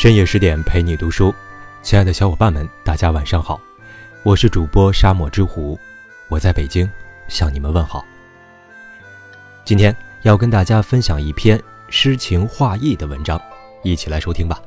[0.00, 1.34] 深夜十点陪你读书，
[1.82, 3.60] 亲爱的小伙伴们，大家晚上好，
[4.22, 5.76] 我是主播沙漠之狐，
[6.28, 6.88] 我在北京
[7.26, 8.04] 向你们问好。
[9.64, 9.92] 今天
[10.22, 13.42] 要跟大家分享一篇诗情画意的文章，
[13.82, 14.62] 一起来收听吧。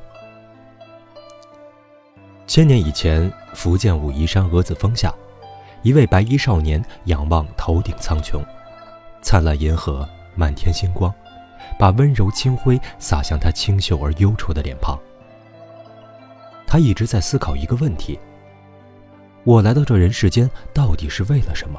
[2.46, 5.14] 千年以前，福建武夷山鹅子峰下，
[5.80, 8.38] 一位白衣少年仰望头顶苍穹，
[9.22, 11.10] 灿烂银河，满天星光，
[11.78, 15.00] 把温柔清辉洒向他清秀而忧愁的脸庞。
[16.72, 18.18] 他一直在思考一个问题：
[19.44, 21.78] 我来到这人世间到底是为了什么？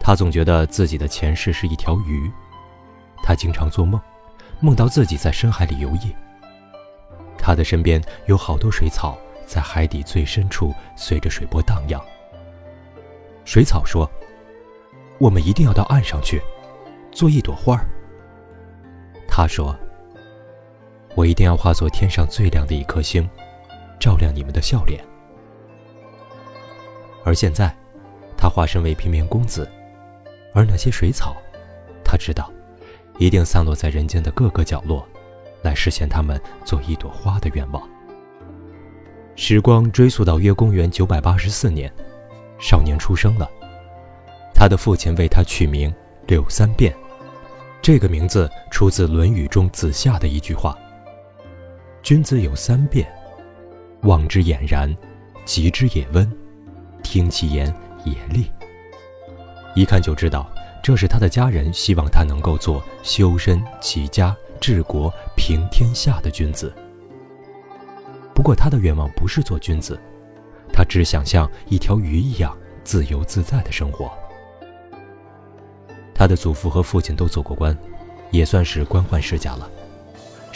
[0.00, 2.32] 他总觉得自己的前世是一条鱼，
[3.22, 4.00] 他经常做梦，
[4.60, 6.10] 梦到自己在深海里游弋。
[7.36, 12.02] 他的身边有好多水草，在海底最深处随着水波荡漾。
[13.44, 14.10] 水草说
[15.20, 16.40] ：“我们一定要到岸上去，
[17.12, 17.78] 做一朵花。”
[19.28, 19.76] 他说。
[21.16, 23.26] 我一定要化作天上最亮的一颗星，
[23.98, 25.02] 照亮你们的笑脸。
[27.24, 27.74] 而现在，
[28.36, 29.66] 他化身为平民公子，
[30.52, 31.34] 而那些水草，
[32.04, 32.52] 他知道，
[33.18, 35.08] 一定散落在人间的各个角落，
[35.62, 37.82] 来实现他们做一朵花的愿望。
[39.36, 41.90] 时光追溯到约公元九百八十四年，
[42.58, 43.50] 少年出生了，
[44.54, 45.92] 他的父亲为他取名
[46.26, 46.94] 柳三变，
[47.80, 50.76] 这个名字出自《论语》中子夏的一句话。
[52.06, 53.04] 君子有三变：
[54.02, 54.96] 望之俨然，
[55.44, 56.24] 极之也温，
[57.02, 57.66] 听其言
[58.04, 58.48] 也厉。
[59.74, 60.48] 一看就知道，
[60.80, 66.72] 这是他的家人希望他能够做修身齐家治国平天下的君子。
[68.32, 70.00] 不过他的愿望不是做君子，
[70.72, 74.12] 他只想像一条鱼一样自由自在的生活。
[76.14, 77.76] 他的祖父和父亲都做过官，
[78.30, 79.68] 也算是官宦世家了。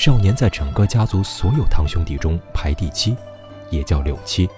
[0.00, 3.14] 少年在整个家族所有堂兄弟中排第七，
[3.68, 4.48] 也叫柳七。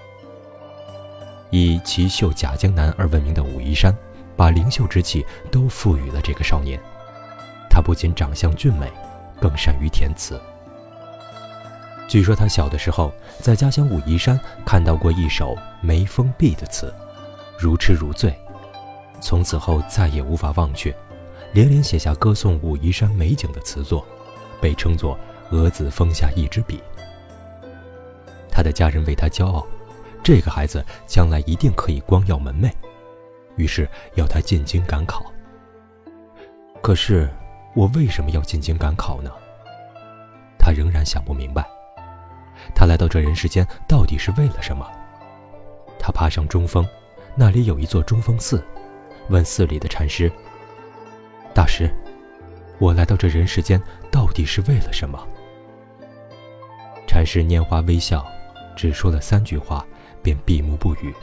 [1.49, 3.93] 以奇秀假江南而闻名的武夷山，
[4.37, 6.79] 把灵秀之气都赋予了这个少年。
[7.69, 8.89] 他不仅长相俊美，
[9.41, 10.41] 更善于填词。
[12.07, 16.93] 据说他小的时候在家乡武夷山看到过一首眉峰碧的词，
[17.59, 18.33] 如痴如醉，
[19.19, 20.95] 从此后再也无法忘却，
[21.51, 24.07] 连连写下歌颂武夷山美景的词作，
[24.61, 25.19] 被称作。
[25.53, 26.81] 蛾子峰下一支笔，
[28.49, 29.63] 他的家人为他骄傲，
[30.23, 32.71] 这个孩子将来一定可以光耀门楣，
[33.55, 35.23] 于是要他进京赶考。
[36.81, 37.29] 可是，
[37.75, 39.29] 我为什么要进京赶考呢？
[40.57, 41.63] 他仍然想不明白。
[42.73, 44.89] 他来到这人世间到底是为了什么？
[45.99, 46.83] 他爬上中峰，
[47.35, 48.65] 那里有一座中峰寺，
[49.29, 50.31] 问寺里的禅师
[51.53, 51.93] ：“大师，
[52.79, 55.23] 我来到这人世间到底是为了什么？”
[57.13, 58.25] 禅师拈花微笑，
[58.75, 59.85] 只说了三句话，
[60.23, 61.13] 便闭目不语。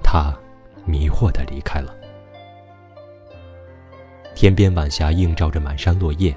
[0.00, 0.32] 他
[0.84, 1.92] 迷惑地离开了。
[4.32, 6.32] 天边晚霞映照着满山落叶，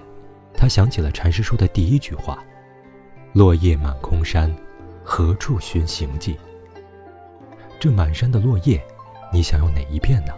[0.57, 2.43] 他想起了禅师说的第一句话
[3.33, 4.51] ：“落叶满空山，
[5.03, 6.35] 何处寻行迹？”
[7.79, 8.83] 这满山的落叶，
[9.31, 10.33] 你想要哪一片呢？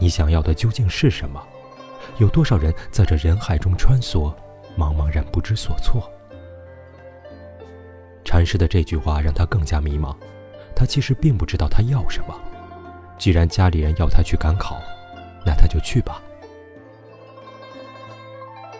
[0.00, 1.40] 你想要的究竟是什么？
[2.18, 4.34] 有多少人在这人海中穿梭，
[4.76, 6.10] 茫茫然不知所措？
[8.24, 10.16] 禅师的这句话让他更加迷茫，
[10.74, 12.34] 他其实并不知道他要什么。
[13.18, 14.80] 既然家里人要他去赶考，
[15.44, 16.20] 那他就去吧。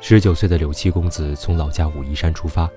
[0.00, 2.68] 十九岁的柳七公子从老家武夷山出发，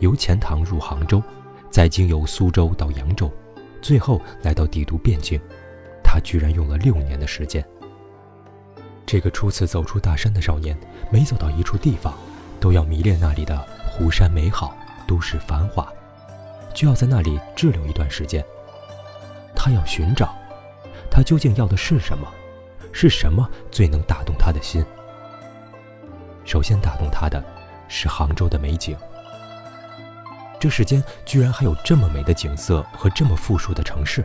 [0.00, 1.22] 由钱塘入杭州，
[1.70, 3.30] 再经由苏州到扬州，
[3.80, 5.40] 最后来到帝都汴京。
[6.02, 7.64] 他居然用了六年的时间。
[9.06, 10.76] 这个初次走出大山的少年，
[11.10, 12.14] 每走到一处地方，
[12.60, 14.76] 都要迷恋那里的湖山美好，
[15.06, 15.90] 都市繁华。
[16.74, 18.44] 就要在那里滞留一段时间。
[19.54, 20.34] 他要寻找，
[21.10, 22.28] 他究竟要的是什么？
[22.92, 24.84] 是什么最能打动他的心？
[26.44, 27.42] 首先打动他的，
[27.88, 28.96] 是杭州的美景。
[30.60, 34.24] 这世间居然还有这么美的景色和这么富庶的城市。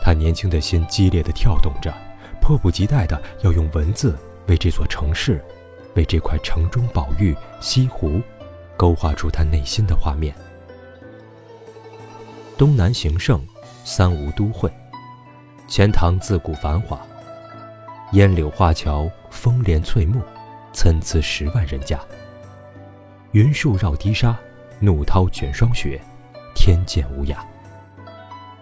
[0.00, 1.92] 他年轻的心激烈的跳动着，
[2.40, 5.44] 迫不及待的要用文字为这座城市，
[5.94, 8.20] 为这块城中宝玉西湖，
[8.76, 10.34] 勾画出他内心的画面。
[12.62, 13.44] 东南形胜，
[13.82, 14.72] 三吴都会。
[15.66, 16.96] 钱塘自古繁华，
[18.12, 20.22] 烟柳画桥，风帘翠幕，
[20.72, 21.98] 参差十万人家。
[23.32, 24.38] 云树绕堤沙，
[24.78, 26.00] 怒涛卷霜雪，
[26.54, 27.34] 天堑无涯。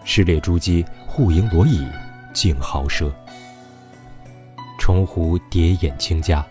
[0.03, 1.87] 狮猎珠玑，户盈罗绮，
[2.33, 3.07] 竞豪奢。
[4.79, 6.43] 重湖叠眼清嘉，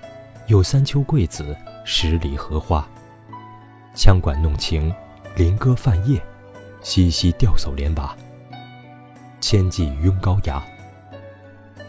[0.47, 2.88] 有三秋桂子，十里荷花，
[3.97, 4.94] 羌管弄晴，
[5.35, 6.23] 林歌泛夜，
[6.82, 8.17] 西溪钓叟莲娃。
[9.41, 10.62] 千骑拥高崖，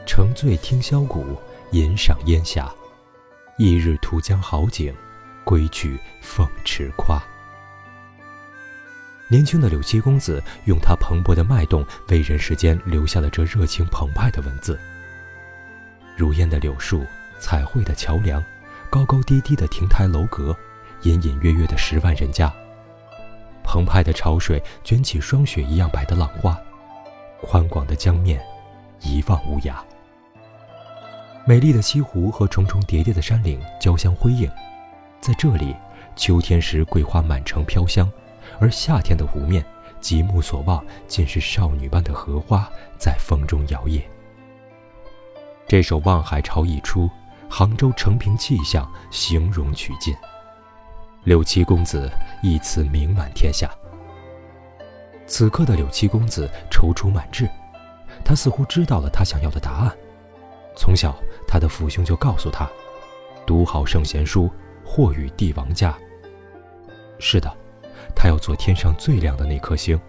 [0.05, 1.37] 乘醉听箫鼓，
[1.71, 2.71] 吟赏烟霞。
[3.57, 4.93] 一日图江好景，
[5.43, 7.21] 归去凤池夸。
[9.27, 14.79] 年轻的柳七公子用他蓬勃的脉动，为人世间留下了这热情澎湃的文字。
[16.17, 17.05] 如烟的柳树，
[17.39, 18.43] 彩绘的桥梁，
[18.89, 20.55] 高高低低的亭台楼阁，
[21.03, 22.51] 隐隐约约的十万人家。
[23.63, 26.57] 澎湃的潮水卷起霜雪一样白的浪花。
[27.41, 28.39] 宽广的江面，
[28.99, 29.75] 一望无涯。
[31.45, 34.47] 美丽的西湖和重重叠叠的山岭交相辉映，
[35.19, 35.75] 在这里，
[36.15, 38.11] 秋天时桂花满城飘香，
[38.59, 39.65] 而夏天的湖面，
[39.99, 44.03] 极目所望尽是少女般的荷花在风中摇曳。
[45.67, 47.09] 这首《望海潮》一出，
[47.49, 50.15] 杭州承平气象，形容取尽，
[51.23, 52.09] 柳七公子
[52.41, 53.69] 一词名满天下。
[55.27, 57.47] 此刻的柳七公子踌躇满志，
[58.25, 59.95] 他似乎知道了他想要的答案。
[60.75, 61.15] 从小，
[61.47, 62.67] 他的父兄就告诉他
[63.45, 64.49] ：“读好圣贤书，
[64.83, 65.95] 或与帝王家。”
[67.19, 67.55] 是的，
[68.15, 69.99] 他要做天上最亮的那颗星。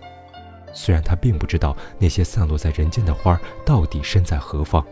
[0.72, 4.82] 虽然他并不知道那些散落在人间的花到底身在何方，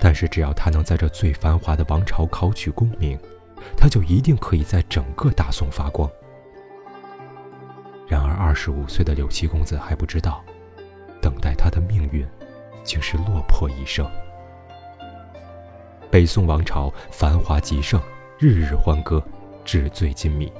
[0.00, 3.16] 但是只要他能在这最繁华的王朝考取功名，
[3.76, 6.10] 他就一定可以在整个大宋发光。
[8.08, 10.42] 然而，二十五岁的柳七公子还不知道，
[11.22, 12.26] 等待他的命运，
[12.82, 14.04] 竟是落魄一生。
[16.10, 18.00] 北宋王朝繁华极盛，
[18.36, 19.22] 日日欢歌，
[19.64, 20.52] 纸醉金迷，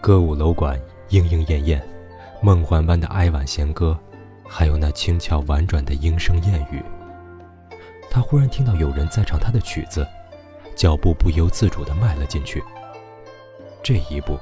[0.00, 1.82] 歌舞楼馆莺莺燕燕，
[2.40, 3.98] 梦幻般的哀婉弦歌，
[4.46, 6.80] 还有那轻巧婉转的莺声燕语。
[8.08, 10.06] 他忽然听到有人在唱他的曲子，
[10.78, 12.62] 脚步不由自主地迈了进去。
[13.82, 14.38] 这一步。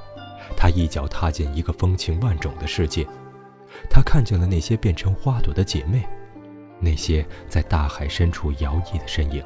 [0.55, 3.05] 他一脚踏进一个风情万种的世界，
[3.89, 6.07] 他看见了那些变成花朵的姐妹，
[6.79, 9.43] 那些在大海深处摇曳的身影。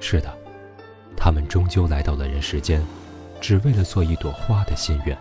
[0.00, 0.34] 是的，
[1.16, 2.82] 他们终究来到了人世间，
[3.40, 5.16] 只为了做一朵花的心愿。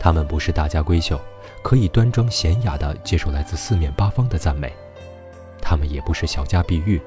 [0.00, 1.20] 他们不是大家闺秀，
[1.62, 4.70] 可以端庄娴雅地接受来自四面八方的赞美；
[5.60, 7.00] 他们也不是小家碧玉，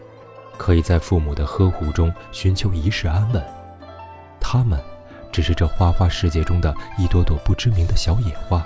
[0.59, 3.43] 可以在父母的呵护中寻求一世安稳。
[4.39, 4.79] 他们。
[5.31, 8.65] 只是这花花世界中的一朵朵不知名的小野花，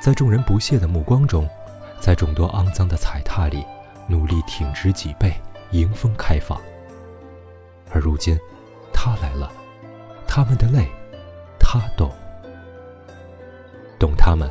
[0.00, 1.44] 在众人不屑的目光中，
[1.98, 3.66] 在众多肮脏的踩踏里，
[4.06, 5.32] 努力挺直脊背，
[5.72, 6.56] 迎风开放。
[7.90, 8.38] 而如今，
[8.92, 9.50] 他来了，
[10.24, 10.86] 他们的泪，
[11.58, 12.12] 他懂。
[13.98, 14.48] 懂他们，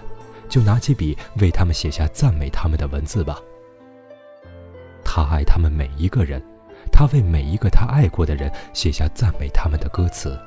[0.49, 3.39] 就拿起笔为他们写下赞美他们的文字吧。
[5.05, 6.43] 他爱他们每一个人，
[6.91, 10.37] 他为每一个他爱过的人写下赞美他们的歌词。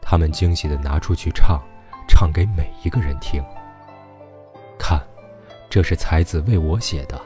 [0.00, 1.60] 他们惊喜地拿出去唱，
[2.08, 3.44] 唱给每一个人听。
[4.78, 4.98] 看，
[5.68, 7.20] 这是才子为我写的。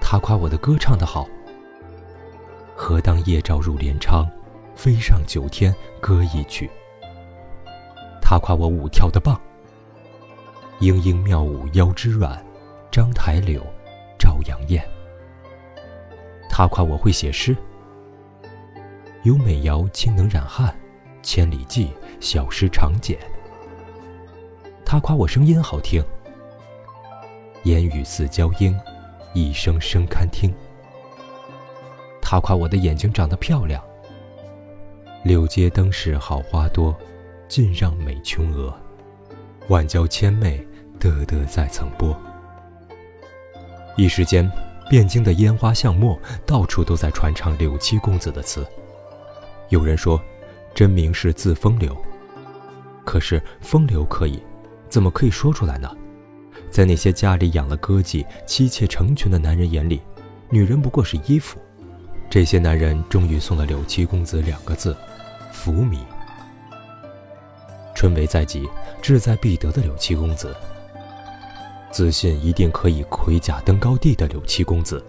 [0.00, 1.26] 他夸我的歌唱得好。
[2.74, 4.28] 何当夜照入帘窗，
[4.74, 6.70] 飞上九天歌一曲。
[8.20, 9.40] 他夸我舞跳得棒。
[10.80, 12.44] 莺莺妙舞腰肢软，
[12.90, 13.64] 章台柳，
[14.18, 14.82] 照阳艳。
[16.48, 17.56] 他夸我会写诗。
[19.22, 20.74] 有美瑶清能染汉，
[21.22, 23.18] 千里寄小诗长简。
[24.84, 26.04] 他夸我声音好听，
[27.64, 28.78] 言语似娇莺，
[29.34, 30.54] 一声声堪听。
[32.22, 33.82] 他夸我的眼睛长得漂亮，
[35.24, 36.96] 柳街灯市好花多，
[37.48, 38.72] 尽让美琼娥。
[39.68, 40.64] 万娇千媚，
[41.00, 42.16] 得得在曾播。
[43.96, 44.50] 一时间，
[44.90, 48.66] 汴京的烟花巷陌，到处都在传唱柳七公子的词。
[49.70, 50.20] 有人说，
[50.74, 51.96] 真名是字风流。
[53.04, 54.42] 可是风流可以，
[54.90, 55.90] 怎么可以说出来呢？
[56.70, 60.02] 在那些家里养了歌妓、妻妾成群的男人眼里，
[60.50, 61.58] 女人不过是衣服。
[62.28, 64.94] 这些男人终于送了柳七公子两个字：
[65.52, 66.00] 浮靡。
[67.94, 68.68] 春闱在即，
[69.00, 70.54] 志在必得的柳七公子，
[71.96, 75.02] 自信一定可以盔甲登高地的柳七公子，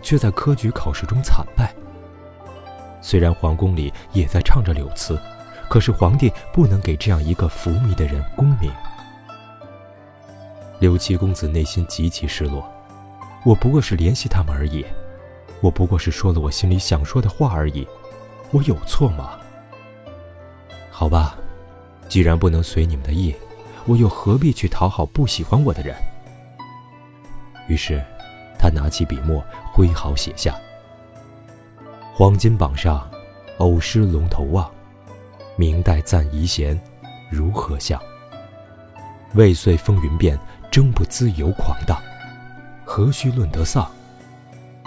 [0.00, 1.74] 却在科举考试中惨败。
[3.02, 5.18] 虽然皇宫里也在唱着柳词，
[5.68, 8.70] 可是皇帝不能给这样一个浮靡的人功名。
[10.78, 12.64] 柳七公子内心极其失落，
[13.44, 14.86] 我不过是怜惜他们而已，
[15.60, 17.84] 我不过是说了我心里想说的话而已，
[18.52, 19.32] 我有错吗？
[20.92, 21.36] 好吧，
[22.08, 23.34] 既然不能随你们的意，
[23.84, 25.92] 我又何必去讨好不喜欢我的人？
[27.70, 28.02] 于是，
[28.58, 29.40] 他拿起笔墨，
[29.72, 30.58] 挥毫写下。
[32.12, 33.08] 黄金榜上，
[33.58, 34.68] 偶失龙头望。
[35.54, 36.78] 明代赞遗贤，
[37.30, 38.00] 如何相？
[39.34, 40.36] 未遂风云变，
[40.68, 41.96] 争不自由狂荡。
[42.84, 43.88] 何须论得丧？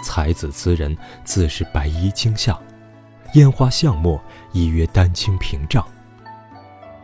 [0.02, 2.60] 才子词人自是白衣卿相，
[3.32, 4.22] 烟花巷陌
[4.52, 5.82] 亦曰丹青屏障。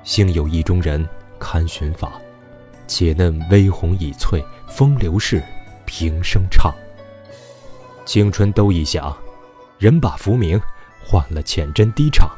[0.02, 1.08] 幸有意中人
[1.38, 2.12] 堪寻法，
[2.86, 5.42] 且嫩微红已翠，风流事
[5.90, 6.72] 平生唱。
[8.06, 9.14] 青春都已响，
[9.76, 10.58] 人把浮名
[11.04, 12.30] 换了浅斟低唱。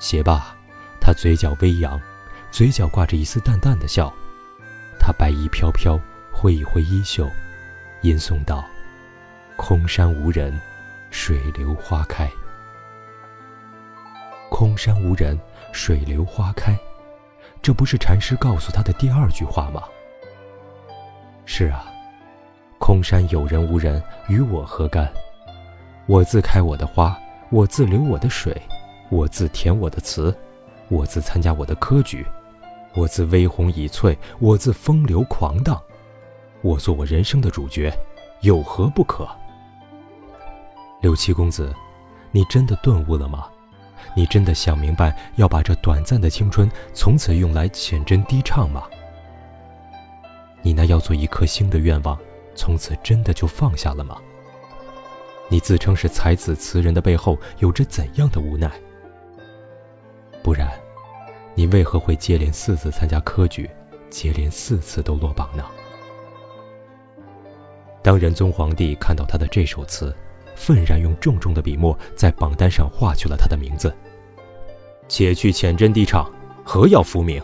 [0.00, 0.56] 写罢，
[1.00, 2.00] 他嘴角微扬，
[2.50, 4.12] 嘴角挂着一丝淡淡的笑。
[4.98, 5.96] 他白衣飘飘，
[6.32, 7.30] 挥一挥衣袖，
[8.02, 8.64] 吟诵道
[9.56, 10.60] ：“空山无人，
[11.12, 12.28] 水流花开。
[14.50, 15.38] 空山无人，
[15.72, 16.76] 水流花开。”
[17.62, 19.84] 这不是禅师告诉他的第二句话吗？
[21.50, 21.90] 是啊。
[22.78, 25.10] 空山有人无人，与我何干？
[26.06, 28.54] 我自开我的花，我自流我的水，
[29.08, 30.36] 我自填我的词，
[30.88, 32.24] 我自参加我的科举，
[32.94, 35.82] 我自微红已翠，我自风流狂荡，
[36.60, 37.92] 我做我人生的主角，
[38.42, 39.26] 有何不可？
[41.00, 41.74] 六七公子，
[42.30, 43.48] 你真的顿悟了吗？
[44.14, 48.82] 你真的想明白要把这短暂的青春从此用来浅斟低唱吗？
[50.62, 52.18] 你那要做一颗星的愿望？
[52.54, 54.16] 从此真的就放下了吗？
[55.48, 58.70] 你自称是才子词人的背后有着怎样的无奈？
[60.42, 60.68] 不然，
[61.54, 63.70] 你为何会接连四次参加科举，
[64.10, 65.64] 接连四次都落榜呢？
[68.02, 70.14] 当仁宗皇帝看到他的这首词，
[70.56, 73.94] 愤然用重重的笔墨在榜单上划去了他的名字。
[75.08, 76.30] 且去浅斟低唱，
[76.64, 77.42] 何要浮名？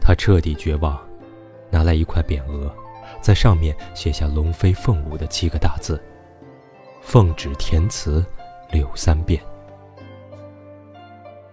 [0.00, 1.00] 他彻底绝望，
[1.74, 2.72] 拿来一块匾额。
[3.20, 6.00] 在上面写下“龙飞凤舞”的七个大字，
[7.02, 8.24] 奉旨填词，
[8.70, 9.42] 柳三遍。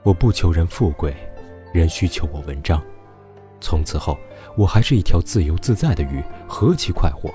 [0.04, 1.16] 我不求人富贵，
[1.74, 2.82] 人需求我文章。
[3.60, 4.18] 从此后，
[4.56, 7.34] 我还是一条自由自在的鱼，何其快活！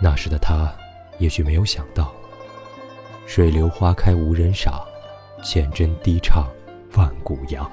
[0.00, 0.72] 那时的他，
[1.18, 2.12] 也许没有想到，
[3.26, 4.84] 水流花开无人赏，
[5.44, 6.46] 浅斟低唱
[6.96, 7.70] 万古扬。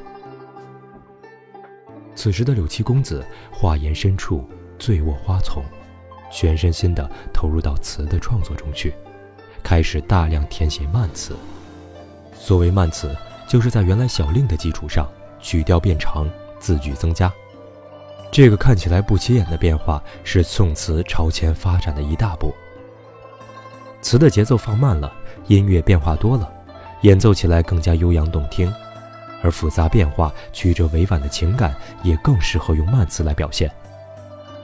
[2.16, 4.48] 此时的柳七公子，话言深处。
[4.80, 5.64] 醉卧花丛，
[6.30, 8.94] 全身心地投入到词的创作中去，
[9.64, 11.38] 开始大量填写慢词。
[12.38, 13.16] 所谓慢词，
[13.48, 15.08] 就是在原来小令的基础上，
[15.40, 16.28] 曲调变长，
[16.60, 17.32] 字句增加。
[18.30, 22.54] 这个看起来不起眼的变化，是宋词朝前发展的一大步。
[24.02, 25.10] 词的节奏放慢了，
[25.48, 26.52] 音乐变化多了，
[27.04, 28.74] 演奏起来更加悠扬动听，
[29.44, 33.70] 而复杂变化、曲折委婉的情感，也更适合用慢词来表现。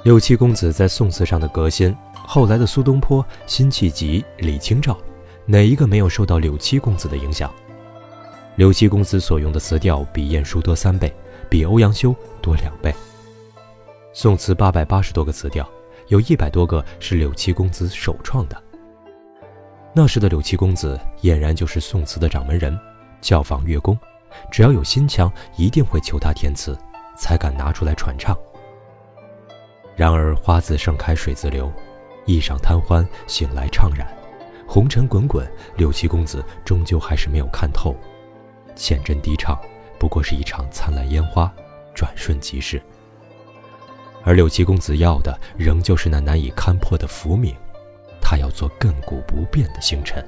[0.03, 1.95] 六七公子在宋词上的革新，
[2.25, 4.97] 后来的苏东坡、辛弃疾、李清照，
[5.45, 7.53] 哪一个没有受到六七公子的影响？
[8.55, 11.13] 六七公子所用的词调比晏殊多三倍，
[11.49, 12.95] 比欧阳修多两倍。
[14.13, 15.69] 宋词八百八十多个词调，
[16.07, 18.63] 有一百多个是六七公子首创的。
[19.93, 22.77] 那时的柳七公子俨然就是宋词的掌门人，
[23.21, 23.97] 教坊乐工，
[24.51, 26.77] 只要有心腔，一定会求他填词，
[27.17, 28.37] 才敢拿出来传唱。
[29.95, 31.71] 然而花自盛开水自流，
[32.25, 34.07] 一晌贪欢，醒来怅然，
[34.67, 35.45] 红尘滚滚，
[35.75, 37.95] 六七公子终究还是没有看透，
[38.75, 39.59] 浅斟低唱
[39.97, 41.51] 不过是一场灿烂烟花，
[41.93, 42.81] 转瞬即逝。
[44.23, 47.55] 而六七公子要的仍旧是那难以勘破的浮名，
[48.21, 50.25] 他要做亘古不变的星辰。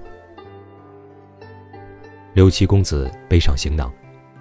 [2.34, 3.92] 六七公子背上行囊，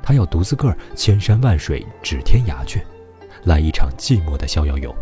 [0.03, 2.81] 他要独自个儿千山万水，指天涯去，
[3.45, 4.95] 来一场寂寞的逍遥游。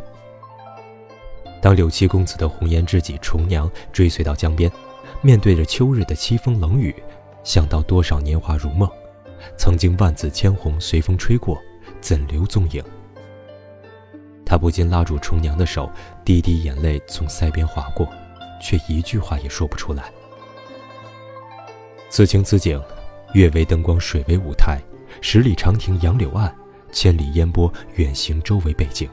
[1.60, 4.70] 当六七公子的红颜知己重娘追随到江边，
[5.20, 6.94] 面对着秋日的凄风冷雨，
[7.44, 8.88] 想到多少年华如梦，
[9.58, 11.58] 曾经万紫千红随风吹过，
[12.00, 12.82] 怎留踪影？
[14.46, 15.90] 他不禁拉住重娘的手，
[16.24, 18.08] 滴滴眼泪从腮边划过，
[18.62, 20.10] 却一句话也说不出来。
[22.10, 22.80] 此情此景，
[23.34, 24.80] 月为灯光，水为舞台，
[25.20, 26.52] 十里长亭杨柳岸，
[26.90, 29.08] 千里烟波远行舟为背景。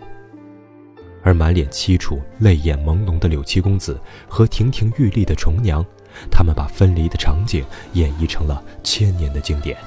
[1.22, 5.84] 而满脸凄楚、泪眼朦胧的柳七公子和亭亭玉立的重娘，
[6.32, 9.78] 他们把分离的场景演绎成了千年的经典。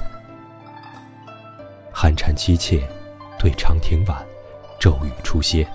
[1.91, 2.87] 寒蝉凄切，
[3.39, 4.23] 对长亭晚，
[4.79, 5.67] 骤雨初歇。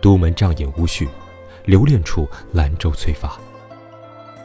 [0.00, 1.08] 都门帐饮无绪，
[1.64, 3.38] 留恋处兰舟催发。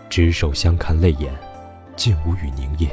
[0.10, 1.32] 执手相看泪眼，
[1.96, 2.90] 竟无语凝噎。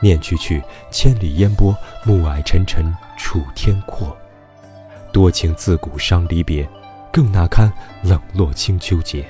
[0.00, 2.84] 念去去，千里烟波，暮霭沉沉
[3.16, 4.16] 楚天阔。
[5.12, 6.68] 多情自古伤离别，
[7.12, 9.24] 更那堪冷落清秋节。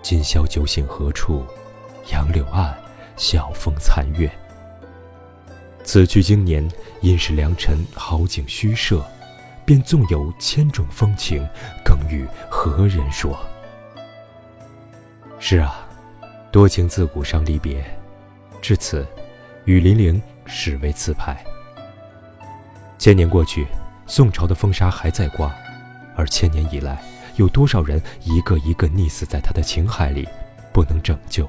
[0.00, 1.44] 今宵酒醒何处？
[2.10, 2.74] 杨柳岸，
[3.16, 4.30] 晓风残月。
[5.84, 6.68] 此去经年，
[7.00, 9.04] 因是良辰好景虚设，
[9.64, 11.46] 便纵有千种风情，
[11.84, 13.38] 更与何人说？
[15.38, 15.81] 是啊，
[16.52, 17.82] 多情自古伤离别，
[18.60, 19.06] 至此，
[19.64, 21.42] 雨霖铃始为词牌。
[22.98, 23.66] 千年过去，
[24.06, 25.50] 宋朝的风沙还在刮，
[26.14, 27.02] 而千年以来，
[27.36, 30.28] 有多少人一个一个溺死在他的情海里，
[30.74, 31.48] 不能拯救？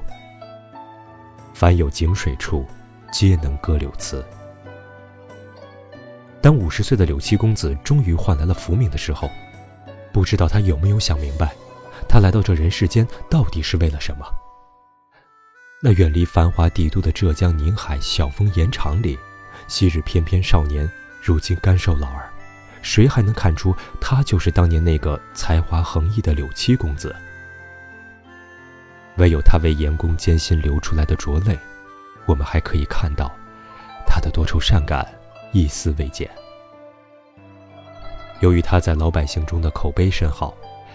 [1.52, 2.64] 凡有井水处，
[3.12, 4.24] 皆能歌柳词。
[6.40, 9.28] 当五十岁的柳七公子终于换来了福名的时候，
[10.14, 11.52] 不知道他有没有想明白，
[12.08, 14.24] 他来到这人世间到底是为了什么？
[15.86, 19.18] 那远离繁华帝都的浙江宁海小风盐场里，
[19.68, 22.32] 昔日翩翩少年，如今干瘦老儿，
[22.80, 27.14] 谁还能看出他就是当年那个才华横溢的柳七公子？
[29.16, 31.54] 唯有他为严公艰辛流出来的浊泪，
[32.24, 33.30] 我们还可以看到
[34.06, 35.06] 他的多愁善感，
[35.52, 36.30] 一丝未减。
[38.40, 40.54] 由于他在老百姓中的口碑甚好，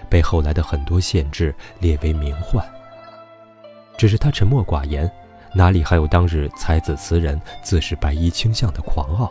[0.09, 2.65] 被后来的很多县志列为名宦。
[3.99, 5.11] 只是他沉默寡言，
[5.53, 9.29] 哪里还有当日才子词人自是白衣卿相的狂傲？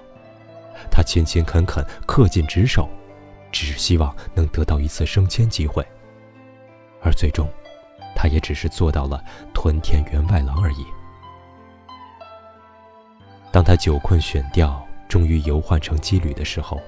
[0.91, 2.87] 他勤勤恳恳，恪尽职守，
[3.51, 5.83] 只是希望能得到一次升迁机会，
[7.01, 7.49] 而最终。
[8.15, 10.85] 他也只是做到了屯田员外郎而已。
[13.51, 16.79] 当他久困选调，终于游换成羁旅的时候，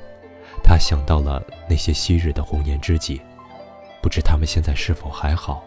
[0.62, 3.22] 他想到了那些昔日的红颜知己，
[4.02, 5.64] 不知他们现在是否还好？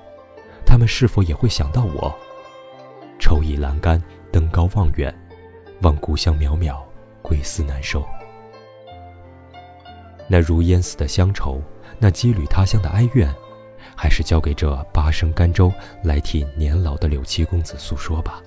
[0.65, 2.13] 他们是否也会想到我？
[3.19, 4.01] 抽倚栏杆，
[4.31, 5.13] 登高望远，
[5.81, 6.81] 望故乡渺渺，
[7.21, 8.03] 归思难收。
[10.27, 11.61] 那如烟似的乡愁，
[11.99, 13.33] 那羁旅他乡的哀怨。
[13.95, 15.71] 还是交给这八声甘州
[16.03, 18.41] 来替年老的柳七公子诉说吧。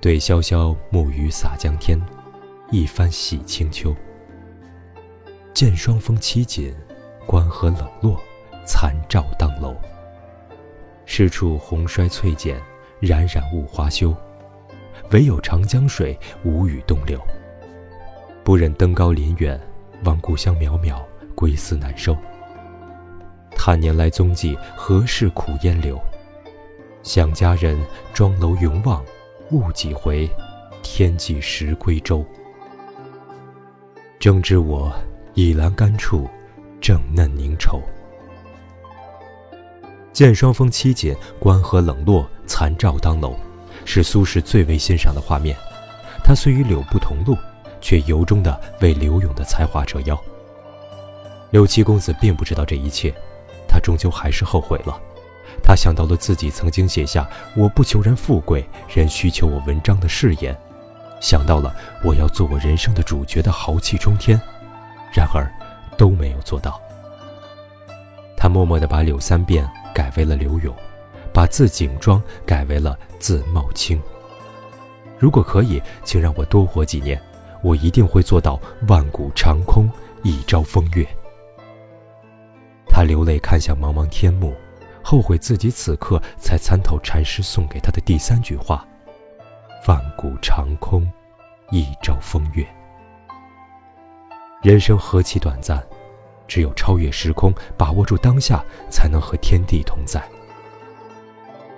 [0.00, 2.00] 对潇潇暮雨洒江天，
[2.70, 3.94] 一番洗清秋。
[5.54, 6.74] 见霜风凄紧，
[7.26, 8.20] 关河冷落，
[8.68, 9.74] 残照当楼。
[11.06, 12.60] 是处红衰翠减，
[13.00, 14.14] 冉冉雾花休。
[15.10, 17.18] 唯有长江水，无语东流。
[18.44, 19.58] 不忍登高临远，
[20.04, 21.02] 望故乡渺渺，
[21.34, 22.14] 归思难收。
[23.56, 25.98] 叹年来踪迹，何事苦烟柳？
[27.02, 27.78] 想家人，
[28.12, 29.02] 庄楼云望，
[29.50, 30.28] 误几回，
[30.82, 32.22] 天际时归舟。
[34.18, 34.92] 正知我，
[35.32, 36.28] 倚栏杆处，
[36.82, 37.80] 正嫩凝愁。
[40.18, 43.36] 见霜风凄紧，关河冷落，残照当楼，
[43.84, 45.56] 是苏轼最为欣赏的画面。
[46.24, 47.38] 他虽与柳不同路，
[47.80, 50.20] 却由衷的为柳永的才华折腰。
[51.50, 53.14] 柳七公子并不知道这一切。
[53.68, 55.00] 他终究还是后悔了，
[55.62, 60.52] 他想到了自己曾经写下“我不求人富贵，人需求我文章”的誓言，
[61.20, 64.36] 想到了我要做我人生的主角的豪气冲天，
[65.14, 65.48] 然而
[65.96, 66.80] 都没有做到。
[68.36, 70.74] 他默默地把柳三变改为了柳永，
[71.32, 74.00] 把字景庄改为了字茂清。
[75.18, 77.20] 如果可以，请让我多活几年，
[77.62, 79.90] 我一定会做到万古长空，
[80.22, 81.06] 一朝风月。
[82.88, 84.54] 他流泪看向茫茫天幕，
[85.02, 88.86] 后悔自己此刻才参透禅师送给他的第三句话
[89.86, 91.10] ：“万古长空，
[91.70, 92.66] 一朝风月。”
[94.62, 95.80] 人生何其短暂，
[96.48, 100.20] 只有超越时空，把握住当下，才能和天地同在。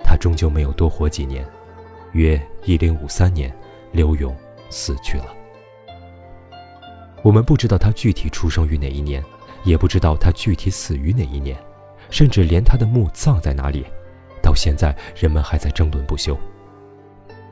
[0.03, 1.45] 他终究没有多活几年，
[2.13, 3.55] 约一零五三年，
[3.91, 4.35] 刘永
[4.71, 5.25] 死去了。
[7.21, 9.23] 我们不知道他具体出生于哪一年。
[9.63, 11.55] 也不知道他具体死于哪一年，
[12.09, 13.85] 甚至连他的墓葬在哪里，
[14.41, 16.35] 到现在人们还在争论不休。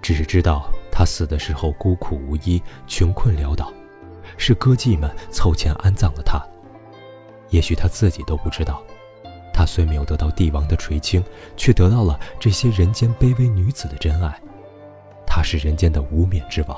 [0.01, 3.71] 只是知道他死的时候孤苦无依、穷困潦倒，
[4.37, 6.43] 是歌妓们凑钱安葬了他。
[7.49, 8.83] 也许他自己都不知道，
[9.53, 11.23] 他虽没有得到帝王的垂青，
[11.57, 14.39] 却得到了这些人间卑微女子的真爱。
[15.25, 16.77] 他是人间的无冕之王。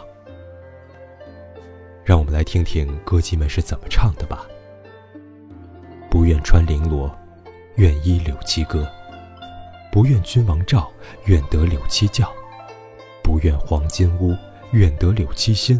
[2.03, 4.45] 让我们来听听歌姬们是怎么唱的吧。
[6.09, 7.09] 不愿穿绫罗，
[7.75, 8.83] 愿依柳七歌；
[9.91, 10.91] 不愿君王照，
[11.25, 12.25] 愿得柳七教；
[13.23, 14.35] 不愿黄金屋，
[14.71, 15.79] 愿得柳七心；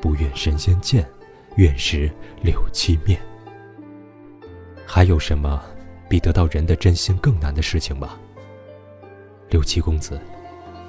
[0.00, 1.08] 不愿神仙见，
[1.56, 2.12] 愿食
[2.42, 3.18] 柳七面。
[4.94, 5.58] 还有什么
[6.06, 8.10] 比得到人的真心更难的事情吗？
[9.48, 10.20] 柳七公子，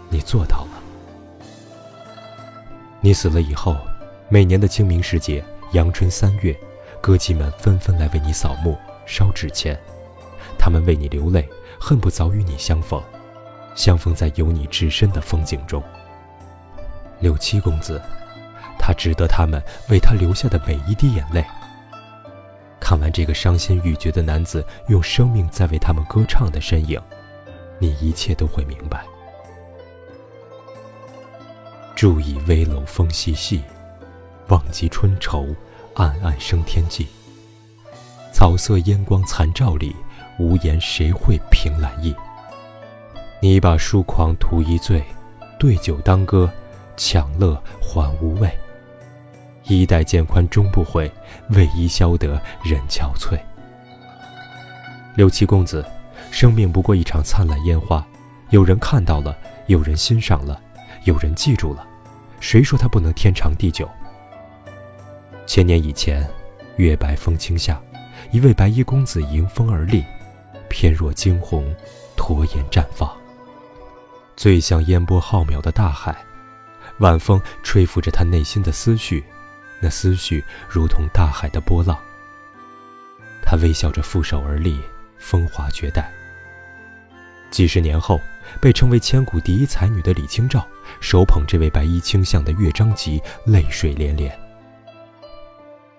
[0.10, 0.72] 你做到了。
[3.00, 3.78] 你死了以后，
[4.28, 6.54] 每年的清明时节，阳春三月。
[7.00, 9.80] 歌妓们纷纷来为你扫墓、烧纸钱，
[10.60, 11.48] 他们为你流泪，
[11.80, 13.02] 恨不早与你相逢，
[13.74, 15.82] 相逢在有你置身的风景中。
[17.22, 18.02] 六七公子，
[18.78, 21.46] 他值得他们为他留下的每一滴眼泪。
[22.94, 27.02] 看完这个伤心欲绝的男子用生命在为他们歌唱的身影，
[27.80, 29.04] 你一切都会明白。
[31.96, 33.64] 注意危楼风细细，
[34.50, 35.48] 望极春愁，
[35.96, 37.08] 暗暗生天际。
[38.32, 39.96] 草色烟光残照里，
[40.38, 42.16] 无言谁会凭栏意？
[43.42, 45.04] 你把疏狂图一醉，
[45.58, 46.48] 对酒当歌，
[46.96, 48.48] 强乐还无味。
[49.64, 51.12] 衣带渐宽终不悔，
[51.50, 53.40] 为伊消得人憔悴。
[55.16, 55.86] 六七公子，
[56.32, 58.06] 生命不过一场灿烂烟花，
[58.50, 60.60] 有人看到了，有人欣赏了，
[61.04, 61.88] 有人记住了。
[62.40, 63.90] 谁说它不能天长地久？
[65.46, 66.28] 千年以前，
[66.78, 67.80] 月白风清下，
[68.32, 70.04] 一位白衣公子迎风而立，
[70.70, 71.74] 翩若惊鸿，
[72.16, 73.10] 拖延绽放。
[74.36, 76.16] 最像烟波浩渺的大海，
[76.98, 79.24] 晚风吹拂着他内心的思绪，
[79.84, 82.00] 那思绪如同大海的波浪。
[83.46, 84.80] 他微笑着负手而立，
[85.18, 86.10] 风华绝代。
[87.52, 88.20] 几十年后，
[88.62, 90.66] 被称为千古第一才女的李清照，
[91.02, 94.34] 手捧这位白衣卿相的乐章集，泪水连连。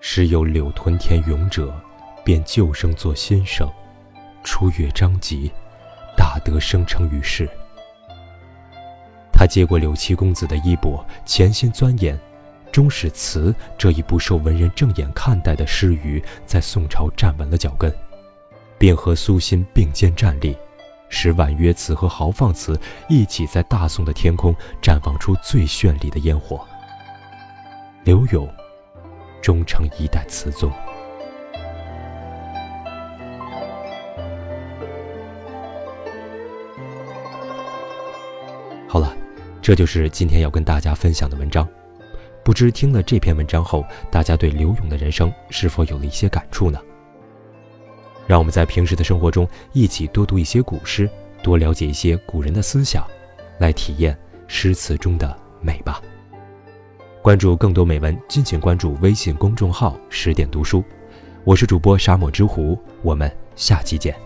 [0.01, 1.73] 时有柳屯田勇者，
[2.25, 3.71] 便旧声作新声，
[4.43, 5.51] 出乐章集，
[6.17, 7.47] 大德声称于世。
[9.31, 12.19] 他接过柳七公子的衣钵，潜心钻研，
[12.75, 17.89] 终使词这一不受文人正眼看待的诗语，在宋朝站稳了脚跟，
[18.77, 20.57] 并和苏辛并肩站立。
[21.07, 26.67] 使婉约词和豪放词一起在大宋的天空绽放出最绚丽的烟火。
[28.03, 28.45] 柳永，
[29.41, 30.69] 终成一代词宗。
[38.85, 39.15] 好了，
[39.61, 41.65] 这就是今天要跟大家分享的文章。
[42.45, 46.79] 不知听了这篇文章后，大家对刘勇的人生是否有了一些感触呢？
[48.27, 51.09] 让我们在平时的生活中一起多读一些古诗，
[51.41, 53.03] 多了解一些古人的思想，
[53.57, 55.99] 来体验诗词中的美吧。
[57.23, 60.83] 关注更多美文，敬请关注微信公众号“十点读书”。
[61.45, 64.24] 我是主播沙漠之狐，我们下期见。